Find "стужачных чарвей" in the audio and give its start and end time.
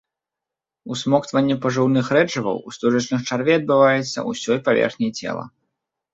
2.77-3.55